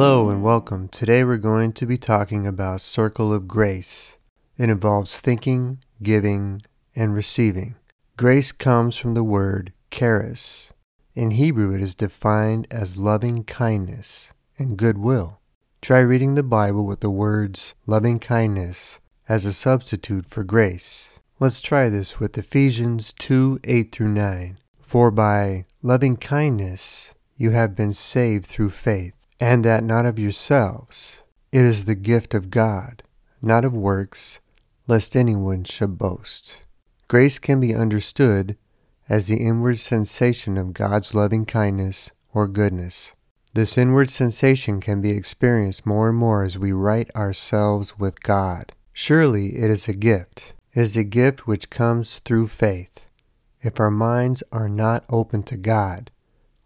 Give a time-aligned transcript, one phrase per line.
[0.00, 0.88] Hello and welcome.
[0.88, 4.16] Today we're going to be talking about Circle of Grace.
[4.56, 6.62] It involves thinking, giving,
[6.96, 7.74] and receiving.
[8.16, 10.72] Grace comes from the word charis.
[11.14, 15.40] In Hebrew, it is defined as loving kindness and goodwill.
[15.82, 21.20] Try reading the Bible with the words loving kindness as a substitute for grace.
[21.38, 24.56] Let's try this with Ephesians 2 8 through 9.
[24.80, 31.22] For by loving kindness you have been saved through faith, and that not of yourselves.
[31.50, 33.02] It is the gift of God,
[33.40, 34.38] not of works,
[34.86, 36.62] lest anyone should boast.
[37.08, 38.56] Grace can be understood
[39.08, 43.14] as the inward sensation of God's loving kindness or goodness.
[43.52, 48.72] This inward sensation can be experienced more and more as we right ourselves with God.
[48.92, 50.54] Surely it is a gift.
[50.72, 53.00] It is a gift which comes through faith.
[53.60, 56.12] If our minds are not open to God,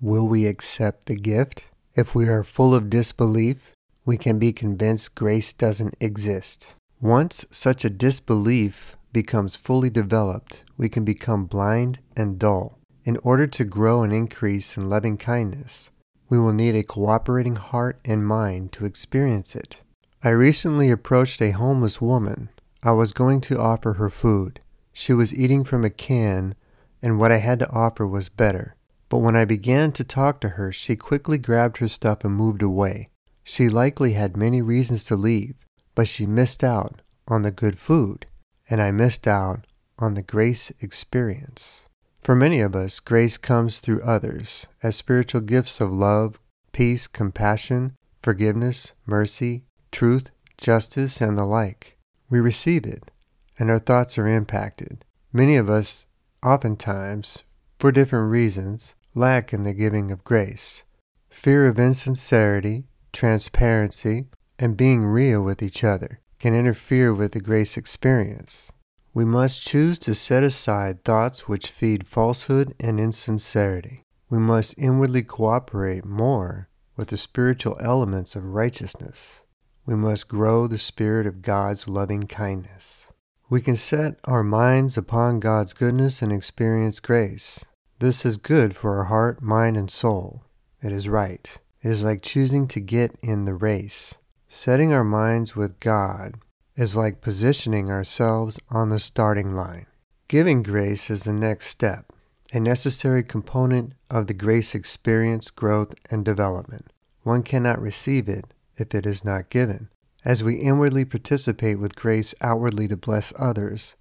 [0.00, 1.64] will we accept the gift?
[1.98, 6.76] If we are full of disbelief, we can be convinced grace doesn't exist.
[7.00, 12.78] Once such a disbelief becomes fully developed, we can become blind and dull.
[13.02, 15.90] In order to grow and increase in loving kindness,
[16.28, 19.82] we will need a cooperating heart and mind to experience it.
[20.22, 22.50] I recently approached a homeless woman.
[22.80, 24.60] I was going to offer her food.
[24.92, 26.54] She was eating from a can,
[27.02, 28.76] and what I had to offer was better.
[29.08, 32.62] But when I began to talk to her, she quickly grabbed her stuff and moved
[32.62, 33.08] away.
[33.42, 35.54] She likely had many reasons to leave,
[35.94, 38.26] but she missed out on the good food,
[38.68, 39.66] and I missed out
[39.98, 41.86] on the grace experience.
[42.22, 46.38] For many of us, grace comes through others as spiritual gifts of love,
[46.72, 51.96] peace, compassion, forgiveness, mercy, truth, justice, and the like.
[52.28, 53.10] We receive it,
[53.58, 55.04] and our thoughts are impacted.
[55.32, 56.04] Many of us,
[56.44, 57.44] oftentimes,
[57.78, 60.84] for different reasons, lack in the giving of grace.
[61.30, 64.26] Fear of insincerity, transparency,
[64.58, 68.72] and being real with each other can interfere with the grace experience.
[69.14, 74.04] We must choose to set aside thoughts which feed falsehood and insincerity.
[74.30, 79.44] We must inwardly cooperate more with the spiritual elements of righteousness.
[79.86, 83.12] We must grow the spirit of God's loving kindness.
[83.50, 87.64] We can set our minds upon God's goodness and experience grace.
[87.98, 90.44] This is good for our heart, mind, and soul.
[90.82, 91.58] It is right.
[91.82, 94.18] It is like choosing to get in the race.
[94.48, 96.34] Setting our minds with God
[96.76, 99.86] is like positioning ourselves on the starting line.
[100.28, 102.12] Giving grace is the next step,
[102.52, 106.92] a necessary component of the grace experience, growth, and development.
[107.22, 109.88] One cannot receive it if it is not given.
[110.28, 113.96] As we inwardly participate with grace outwardly to bless others,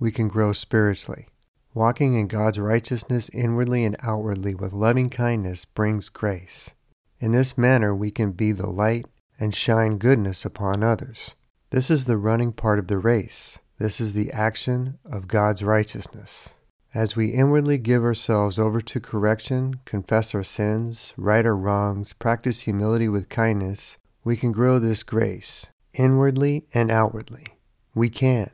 [0.00, 1.28] we can grow spiritually.
[1.72, 6.74] Walking in God's righteousness inwardly and outwardly with loving kindness brings grace.
[7.20, 9.06] In this manner, we can be the light
[9.38, 11.36] and shine goodness upon others.
[11.70, 13.60] This is the running part of the race.
[13.78, 16.54] This is the action of God's righteousness.
[16.92, 22.62] As we inwardly give ourselves over to correction, confess our sins, right our wrongs, practice
[22.62, 23.96] humility with kindness,
[24.28, 27.46] we can grow this grace, inwardly and outwardly.
[27.94, 28.50] We can.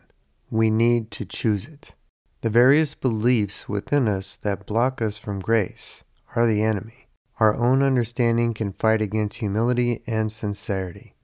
[0.49, 1.97] We need to choose it.
[2.43, 6.05] The various beliefs within us that block us from grace
[6.37, 7.09] are the enemy.
[7.41, 11.17] Our own understanding can fight against humility and sincerity.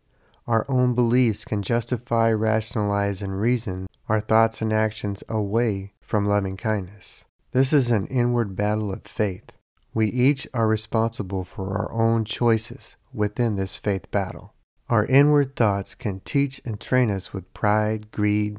[0.48, 6.56] Our own beliefs can justify, rationalize, and reason our thoughts and actions away from loving
[6.56, 7.24] kindness.
[7.52, 9.52] This is an inward battle of faith.
[9.92, 14.54] We each are responsible for our own choices within this faith battle.
[14.88, 18.58] Our inward thoughts can teach and train us with pride, greed,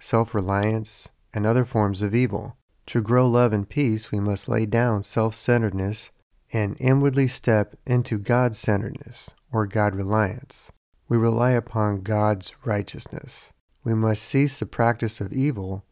[0.00, 2.56] self reliance, and other forms of evil.
[2.86, 6.10] To grow love and peace, we must lay down self centeredness
[6.52, 10.70] and inwardly step into God centeredness or God reliance.
[11.08, 13.52] We rely upon God's righteousness.
[13.84, 15.84] We must cease the practice of evil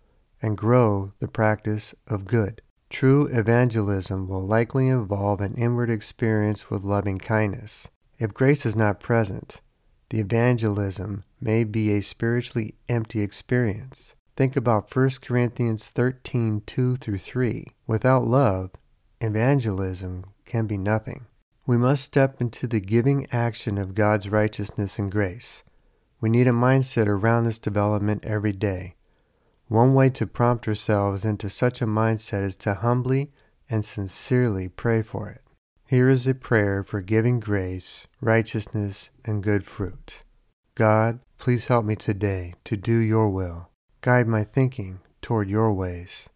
[0.42, 2.62] and grow the practice of good.
[2.90, 7.88] True evangelism will likely involve an inward experience with loving kindness.
[8.18, 9.60] If grace is not present,
[10.10, 14.16] the evangelism may be a spiritually empty experience.
[14.36, 17.66] Think about 1 Corinthians 13 2 through 3.
[17.86, 18.72] Without love,
[19.20, 21.26] evangelism can be nothing.
[21.66, 25.62] We must step into the giving action of God's righteousness and grace.
[26.20, 28.96] We need a mindset around this development every day.
[29.70, 33.30] One way to prompt ourselves into such a mindset is to humbly
[33.68, 35.42] and sincerely pray for it.
[35.86, 40.24] Here is a prayer for giving grace, righteousness, and good fruit.
[40.74, 43.70] God, please help me today to do your will.
[44.00, 46.28] Guide my thinking toward your ways.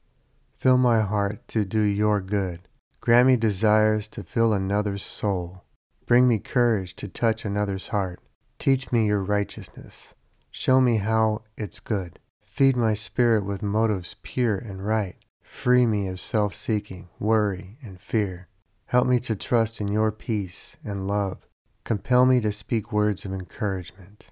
[0.56, 2.60] Fill my heart to do your good.
[3.00, 5.64] Grant me desires to fill another's soul.
[6.06, 8.20] Bring me courage to touch another's heart.
[8.60, 10.14] Teach me your righteousness.
[10.52, 12.20] Show me how it's good.
[12.54, 15.16] Feed my spirit with motives pure and right.
[15.42, 18.46] Free me of self seeking, worry, and fear.
[18.86, 21.38] Help me to trust in your peace and love.
[21.82, 24.28] Compel me to speak words of encouragement.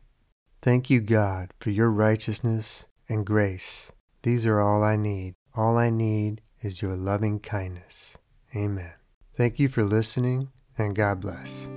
[0.61, 3.91] Thank you, God, for your righteousness and grace.
[4.23, 5.35] These are all I need.
[5.57, 8.19] All I need is your loving kindness.
[8.55, 8.93] Amen.
[9.35, 11.69] Thank you for listening, and God bless.